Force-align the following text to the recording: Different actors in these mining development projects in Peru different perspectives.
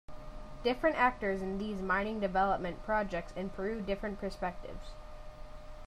Different 0.63 0.95
actors 0.95 1.43
in 1.43 1.59
these 1.59 1.79
mining 1.79 2.19
development 2.19 2.81
projects 2.81 3.33
in 3.35 3.51
Peru 3.51 3.81
different 3.81 4.19
perspectives. 4.19 4.95